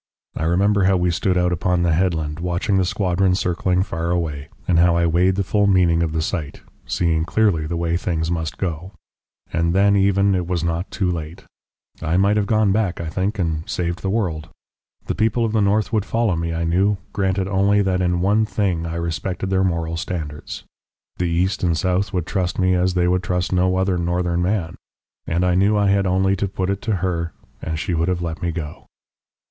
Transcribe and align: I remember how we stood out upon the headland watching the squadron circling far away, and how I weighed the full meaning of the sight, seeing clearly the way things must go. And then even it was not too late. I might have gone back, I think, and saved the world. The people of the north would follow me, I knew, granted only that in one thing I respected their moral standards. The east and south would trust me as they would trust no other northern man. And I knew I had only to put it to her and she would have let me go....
I 0.35 0.45
remember 0.45 0.85
how 0.85 0.97
we 0.97 1.11
stood 1.11 1.37
out 1.37 1.51
upon 1.53 1.83
the 1.83 1.93
headland 1.93 2.39
watching 2.39 2.77
the 2.79 2.85
squadron 2.85 3.35
circling 3.35 3.83
far 3.83 4.09
away, 4.09 4.47
and 4.67 4.79
how 4.79 4.95
I 4.97 5.05
weighed 5.05 5.35
the 5.35 5.43
full 5.43 5.67
meaning 5.67 6.01
of 6.01 6.11
the 6.11 6.23
sight, 6.23 6.61
seeing 6.87 7.23
clearly 7.23 7.67
the 7.67 7.77
way 7.77 7.97
things 7.97 8.31
must 8.31 8.57
go. 8.57 8.93
And 9.53 9.75
then 9.75 9.95
even 9.95 10.33
it 10.33 10.47
was 10.47 10.63
not 10.63 10.89
too 10.89 11.11
late. 11.11 11.43
I 12.01 12.17
might 12.17 12.35
have 12.35 12.47
gone 12.47 12.71
back, 12.71 12.99
I 12.99 13.09
think, 13.09 13.37
and 13.37 13.69
saved 13.69 14.01
the 14.01 14.09
world. 14.09 14.49
The 15.05 15.13
people 15.13 15.45
of 15.45 15.51
the 15.51 15.61
north 15.61 15.93
would 15.93 16.03
follow 16.03 16.35
me, 16.35 16.51
I 16.51 16.63
knew, 16.63 16.97
granted 17.13 17.47
only 17.47 17.83
that 17.83 18.01
in 18.01 18.21
one 18.21 18.43
thing 18.43 18.87
I 18.87 18.95
respected 18.95 19.51
their 19.51 19.63
moral 19.63 19.97
standards. 19.97 20.63
The 21.17 21.29
east 21.29 21.61
and 21.63 21.77
south 21.77 22.11
would 22.11 22.25
trust 22.25 22.57
me 22.57 22.73
as 22.73 22.95
they 22.95 23.07
would 23.07 23.21
trust 23.21 23.53
no 23.53 23.75
other 23.77 23.99
northern 23.99 24.41
man. 24.41 24.77
And 25.27 25.45
I 25.45 25.53
knew 25.53 25.77
I 25.77 25.89
had 25.91 26.07
only 26.07 26.35
to 26.37 26.47
put 26.47 26.71
it 26.71 26.81
to 26.81 26.95
her 27.05 27.33
and 27.61 27.77
she 27.77 27.93
would 27.93 28.07
have 28.07 28.23
let 28.23 28.41
me 28.41 28.51
go.... 28.51 28.87